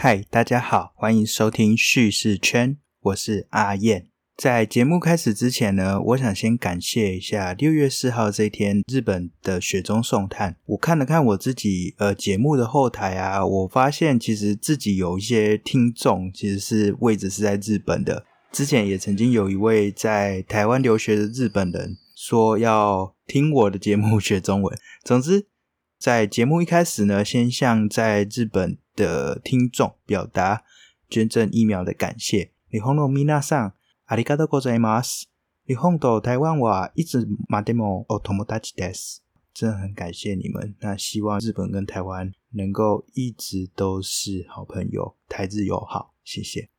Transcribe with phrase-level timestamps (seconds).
[0.00, 4.06] 嗨，大家好，欢迎收听叙事圈，我是阿燕。
[4.36, 10.54] 在节目开始之前呢，我想先感谢一下六月四号这一天日本的雪中送炭。
[10.66, 18.24] 我看了看我自己呃节目的后台啊，我发现其实自己有一些听众其实是位置是在日本的。
[18.52, 24.78] 之前也曾经有一位在台湾留学的日本人说要听我的节目 学中文。
[25.02, 25.48] 总之，
[25.97, 30.63] 在节目一开始呢，先向在日本的听众表达
[31.09, 32.51] 捐赠疫苗的感谢。
[32.69, 33.73] 日本の皆さん、
[34.05, 35.29] ありがとうございます。
[35.65, 39.23] 日本と台湾はいつまでもお友達です。
[39.53, 40.75] 真的很感谢你们。
[40.79, 46.13] 那希望日本跟台湾能够一直都是好朋友，台日友好。
[46.23, 46.69] 谢谢。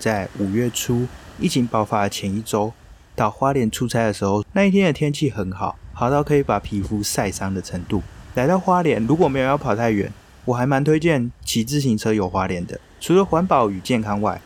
[0.00, 1.06] 在五月初
[1.38, 2.72] 疫情爆发的前一周
[3.14, 8.02] 到花莲出差的时候，那一天的天气很好，好到可以把皮肤晒伤的程度。
[8.34, 10.10] 来到花莲，如果没有要跑太远，
[10.46, 12.80] 我还蛮推荐骑自行车游花莲的。
[12.98, 14.40] 除了环保与健康外，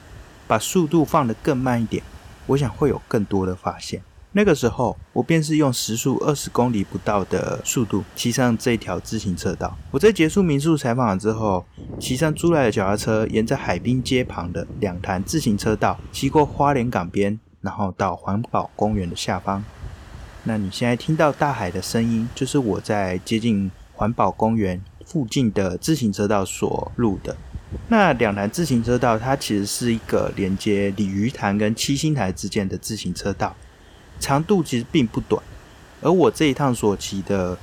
[0.48, 2.02] 把速度放得更慢一点，
[2.46, 4.02] 我想会有更多的发现。
[4.36, 9.76] 那个时候，我便是用时速二十公里不到的速度骑上这条自行车道。
[9.92, 11.64] 我在结束民宿采访之后，
[12.00, 19.64] 骑上租来的脚踏车，沿着海滨街旁的两潭自行车道骑过花莲港边，然后到环保公园的下方。
[20.42, 27.36] 那你现在听到大海的声音，就是我在接近环保公园附近的自行车道所录的。
[27.86, 33.54] 那两潭自行车道，它其实是一个连接鲤鱼潭跟七星台之间的自行车道。
[34.18, 35.42] 长度其实并不短，
[36.00, 37.58] 而我这一趟所骑的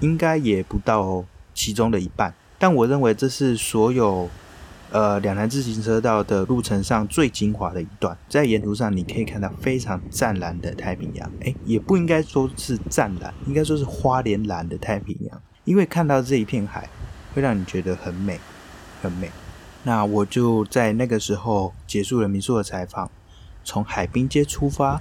[0.00, 1.24] 应该也不到
[1.54, 2.34] 其中的一半。
[2.58, 4.30] 但我认为这是所有
[4.90, 8.16] 呃两台自行车道的路程上最精华的一段。
[8.28, 15.42] 在沿途上，你可以看到非常湛蓝的太平洋，诶，也不应该说是湛蓝，应该说是花莲蓝的太平洋。
[15.64, 16.88] 因为看到这一片海，
[17.34, 18.38] 会让你觉得很美，
[19.02, 19.30] 很美。
[19.82, 23.10] 那我就在那个时候结束了民宿的采访，
[23.64, 25.00] 从海滨街出发。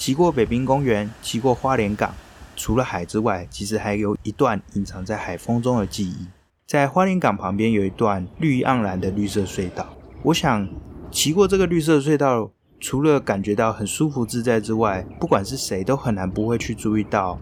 [0.00, 2.14] 骑过北滨公园，骑过花莲港，
[2.56, 6.26] 除了海之外，其实还有一段隐藏在海风中的记忆。
[6.66, 9.86] 在花莲港旁边有一段绿意盎然的绿色隧道。
[10.22, 10.66] 我想
[11.10, 12.50] 骑过这个绿色隧道，
[12.80, 17.38] 除了感觉到很舒服自在之外，不管是谁都很难不会去注意到，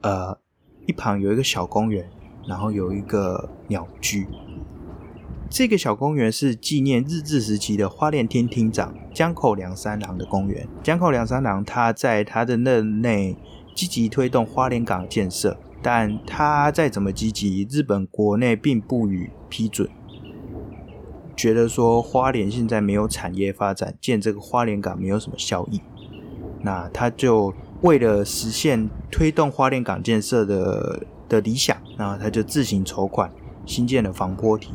[0.00, 0.34] 呃，
[0.86, 2.08] 一旁有一个小公园，
[2.46, 4.26] 然后有一个鸟居。
[5.50, 10.68] 这个小公园是纪念日治时期的花莲厅厅长江口良三郎的公园。
[10.82, 13.34] 江口良三郎他在他的任内
[13.74, 19.88] 积极推动花莲港建设，但他再怎么积极，日本国内并不予批准，
[21.34, 25.80] 觉得说花莲现在没有产业发展，建这个花莲港没有什么效益。
[26.60, 33.30] 那他就为了实现推动花莲港建设的的理想，那他就自行筹款
[33.64, 34.68] 新建了防波堤。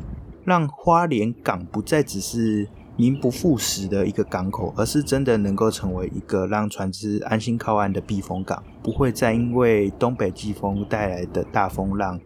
[0.45, 12.19] 让花莲港不再只是名不副实的一个港口，而是真的能够成为一个让船只安心靠岸的避风港，不会再因为东北季风带来的大风浪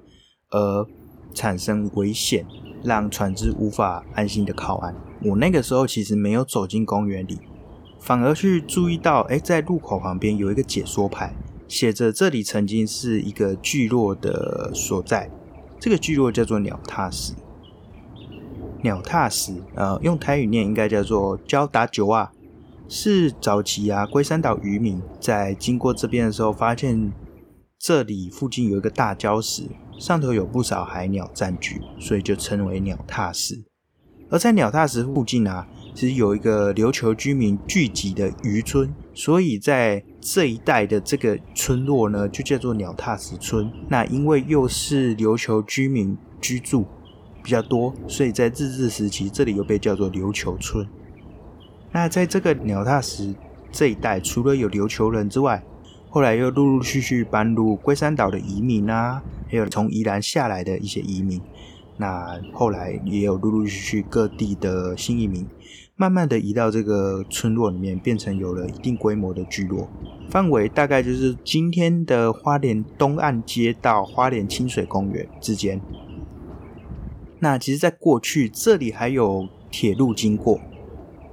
[0.50, 0.86] 而
[1.34, 2.46] 产生危险，
[2.84, 4.96] 让船只无法安心的靠岸。
[5.24, 7.40] 我那个时候其实没有走进公园里，
[8.00, 11.34] 反而去注意到，哎，在路口旁边有一个解说牌，
[11.68, 15.30] 写着这里曾经是一个聚落的所在，
[15.80, 17.34] 这个聚落叫做鸟踏石。
[18.88, 22.32] 鸟踏石，呃，用台语念应该叫做焦达九啊，
[22.88, 27.12] 是早期啊龟山岛渔民在经过这边的时候，发现
[27.78, 29.64] 这里附近有一个大礁石，
[30.00, 33.66] 上头有不少海鸟占据，所以就称为鸟踏石。
[34.30, 43.70] 而在鸟踏石附近啊，其实有一个琉球居民聚集的渔村，所以在这一带的这个村落呢，就叫做鸟踏石村。
[43.90, 46.86] 那因为又是琉球居民居住。
[47.48, 50.86] 比较多，所以在日治时期，这里又被叫做琉球村。
[51.94, 53.34] 那在这个鸟踏石
[53.72, 55.64] 这一带，除了有琉球人之外，
[56.10, 61.40] 后来又陆陆续续搬入龟山岛的移民啊，还有从宜兰下来的一些移民。
[61.96, 65.48] 那后来也有陆陆续续各地的新移民，
[65.96, 69.88] 慢慢的移到这个村落里面，变成有了一定规模的聚落，
[70.30, 75.80] 范围大概就是今天的花莲东岸街到花莲清水公园之间。
[77.40, 80.60] 那其实，在过去这里还有铁路经过，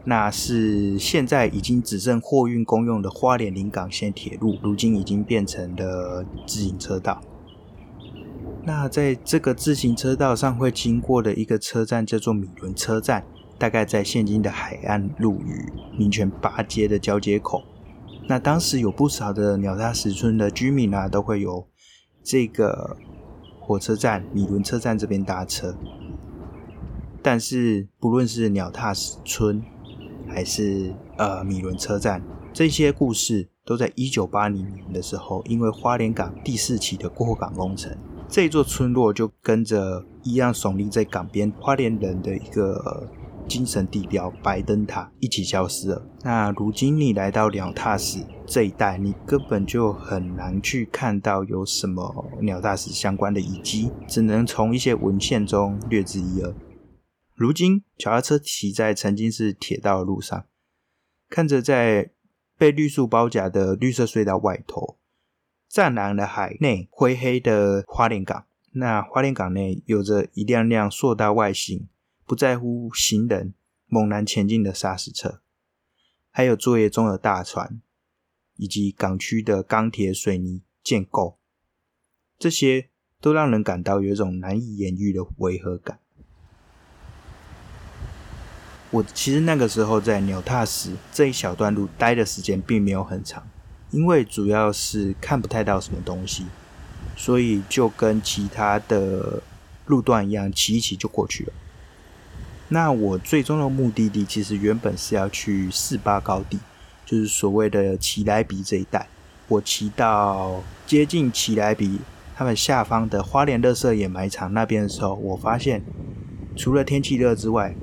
[0.04, 7.22] 那是现在已经只剩货运公用的花莲临港线铁路，如今已经变成了自行车道。
[8.66, 13.24] 那在这个自行车道上会经过的一个车站叫做米伦车站，
[13.58, 17.62] 大概在现今的海岸路与民权八街的交接口。
[18.26, 21.66] 那当时有不少的鸟踏石村的居民啊，都会有
[22.22, 22.96] 这个
[23.66, 25.75] 火车站米伦车站这边搭车。
[27.22, 29.62] 但是不论是鸟踏石村
[30.28, 32.22] 还是呃米伦车站，
[32.52, 37.96] 这些故事都在一九八零年的时候，因为花莲港第四期的过港工程。
[38.28, 43.08] 这座村落就跟着一样耸立在港边花莲人的一个
[43.49, 46.06] 精神地标白灯塔一起消失了。
[46.23, 56.55] 那如今你来到鸟踏石这一带，你根本就很难去看到有什么鸟踏石相关的遗迹，只能从一些文献中略知一二。
[57.35, 60.47] 如今脚踏车骑在曾经是铁道的路上，
[61.29, 62.12] 看着在
[62.56, 64.99] 被绿树包夹的绿色隧道外头。
[65.69, 68.44] 湛蓝的海内，灰黑的花莲港。
[68.76, 71.88] 那花莲港内有着一辆辆硕大外形、
[72.26, 73.55] 不在乎行人、
[73.87, 75.41] 猛然前进的砂石车，
[76.31, 77.81] 还有作业中的大船，
[78.56, 81.38] 以及港区的钢铁水泥建构，
[82.38, 82.88] 这些
[83.21, 85.99] 都让人感到有一种难以言喻的违和感。
[88.91, 93.49] 我其实那个时候在鸟踏石这一小段路待的时间并没有很长。
[93.91, 96.44] 因为主要是看不太到什么东西，
[97.17, 99.41] 所以就跟其他的
[99.87, 101.53] 路段一样，骑一骑就过去了。
[102.69, 106.58] 那我最终的目的地其实原本是要去四八高地，
[107.05, 109.06] 就是所谓的奇莱比这一带。
[109.49, 112.00] 我骑到接近奇莱比
[112.34, 115.82] 他们下方的花莲乐色掩埋场那边的时候，我发现
[116.56, 117.75] 除了天气热之外，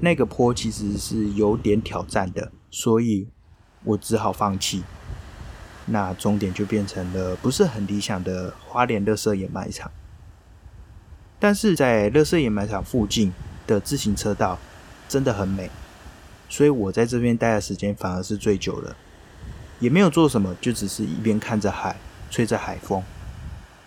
[0.00, 3.26] 那个坡其实是有点挑战的，所以
[3.84, 4.84] 我只好放弃。
[5.86, 9.90] 那终点就变成了不是很理想的花莲乐色掩埋场，
[11.38, 13.32] 但是在乐色掩埋场附近
[13.66, 14.58] 的自行车道
[15.08, 15.70] 真的很美，
[16.48, 18.94] 所以我在这边待的时间反而是最久的，
[19.80, 21.96] 也没有做什么，就只是一边看着海，
[22.30, 23.02] 吹着海风。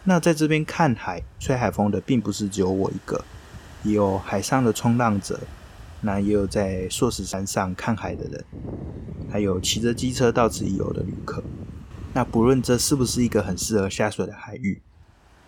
[0.04, 3.24] 那在这边看海、吹海风的，并不是只有我一个，
[3.84, 5.40] 也有海上的冲浪者，
[6.02, 8.44] 那也有在硕士山上看海的人，
[9.30, 11.44] 还有骑着机车到此一游的旅客。
[12.14, 14.82] 那不论这是不是一个很适合下水的海域，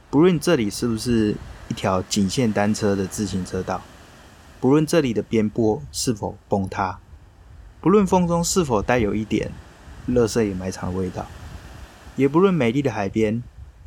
[0.09, 1.35] 不论这里是不是
[1.69, 3.81] 一条仅限单车的自行车道，
[4.61, 6.99] 不论这里的边坡是否崩塌，
[7.81, 9.49] 不论风中是否带有一点
[10.07, 11.25] 垃圾掩埋场的味道，
[12.15, 13.41] 也不论美丽的海边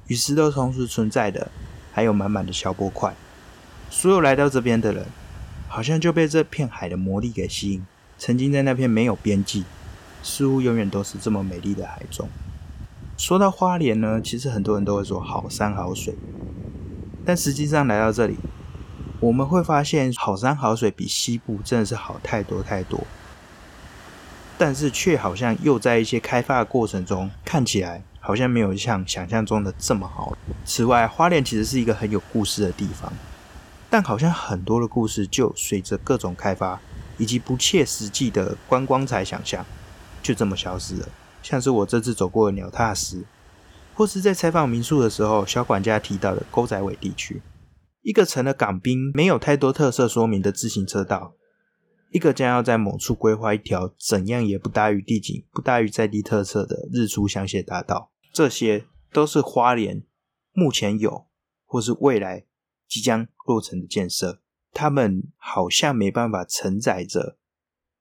[0.08, 1.48] 与石头同时存在的
[1.92, 3.14] 还有满满的小波块，
[3.88, 5.06] 所有来到这边的人，
[5.68, 7.86] 好像就被这片海的魔力给吸引，
[8.18, 9.62] 曾经在那片没有边际，
[10.24, 12.28] 似乎永远都是这么美丽的海中。
[13.16, 16.16] 说到花莲呢，其实很多人都会说好山好水，
[17.24, 18.34] 但实际上来到这里，
[19.24, 23.02] 我们会发现好山好水比西部真的是好太多太多，
[24.58, 30.36] 但是却好像又在一些开发的过程中，看起来好像没有像想象中的这么好。
[30.66, 33.10] 此外，花莲其实是一个很有故事的地方，
[33.88, 36.78] 但好像很多的故事就随着各种开发
[37.16, 39.64] 以及不切实际的观光财想象，
[40.22, 41.08] 就这么消失了。
[41.42, 43.24] 像是我这次走过的鸟踏石，
[43.94, 47.40] 或是在采访民宿的时候，小管家提到的沟仔尾地区，
[48.04, 51.34] 一个成了港滨没有太多特色说明的自行车道，
[52.10, 60.04] 一个将要在某处规划一条怎样也不大于地景、不大于在地特色的日出香榭大道，这些都是花莲
[60.52, 61.26] 目前有
[61.64, 62.44] 或是未来
[62.86, 64.42] 即将落成的建设，
[64.72, 67.38] 他们好像没办法承载着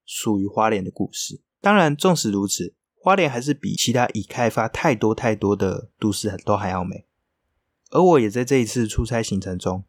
[0.06, 1.42] 属于花莲的故事。
[1.62, 2.76] 当然，纵使如此。
[2.96, 7.06] 花莲还是比其他已开发太多太多的都市都还要美，
[7.92, 9.84] 而我也在这一次出差行程中，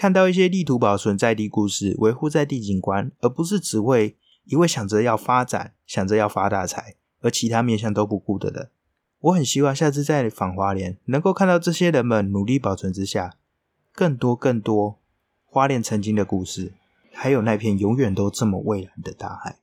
[0.00, 4.16] 看到一些力图保存在地故事、维护在地景观，而不是只为
[4.46, 8.70] 一位想着要发展、想着要发大财，而其他面向都不顾的人。
[9.18, 13.34] 我很希望下次再访花莲，能够看到这些人们努力保存之下，
[13.92, 14.98] 更多更多
[15.44, 16.72] 花莲曾经的故事，
[17.12, 19.58] 还有那片永远都这么蔚蓝的大海。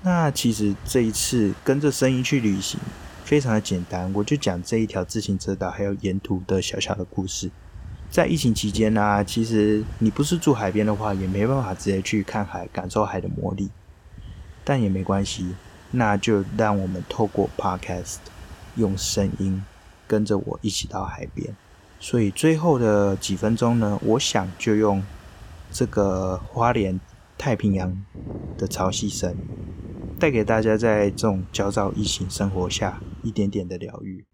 [0.00, 2.80] 那其实这一次跟着声音去旅行，
[3.22, 7.50] 非常的简单，我就讲这一条自行车道，还有沿途的小小的故事。
[8.12, 13.70] 在疫情期间呢，其实你不是住海边的话，也没办法直接去看海，感受海的魔力。
[14.62, 15.54] 但也没关系，
[15.90, 18.18] 那就让我们透过 Podcast
[18.76, 19.64] 用声音
[20.06, 21.56] 跟着我一起到海边。
[21.98, 25.02] 所以最后的几分钟呢，我想就用
[25.72, 27.00] 这个花莲。
[27.38, 28.04] 太平洋
[28.56, 29.34] 的潮汐声，
[30.16, 34.24] 带给大家在这种焦躁疫情生活下一点点的疗愈。